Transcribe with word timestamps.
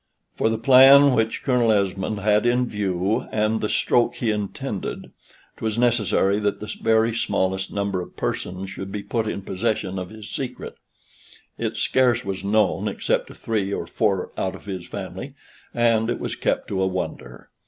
For 0.35 0.49
the 0.49 0.57
plan 0.57 1.13
which 1.13 1.43
Colonel 1.43 1.71
Esmond 1.71 2.21
had 2.21 2.43
in 2.43 2.65
view, 2.65 3.27
and 3.31 3.61
the 3.61 3.69
stroke 3.69 4.15
he 4.15 4.31
intended, 4.31 5.11
'twas 5.57 5.77
necessary 5.77 6.39
that 6.39 6.59
the 6.59 6.75
very 6.81 7.13
smallest 7.13 7.71
number 7.71 8.01
of 8.01 8.17
persons 8.17 8.71
should 8.71 8.91
be 8.91 9.03
put 9.03 9.27
in 9.27 9.43
possession 9.43 9.99
of 9.99 10.09
his 10.09 10.27
secret. 10.27 10.73
It 11.59 11.77
scarce 11.77 12.25
was 12.25 12.43
known, 12.43 12.87
except 12.87 13.27
to 13.27 13.35
three 13.35 13.71
or 13.71 13.85
four 13.85 14.31
out 14.39 14.55
of 14.55 14.65
his 14.65 14.87
family, 14.87 15.35
and 15.71 16.09
it 16.09 16.19
was 16.19 16.35
kept 16.35 16.67
to 16.69 16.81
a 16.81 16.87
wonder. 16.87 17.51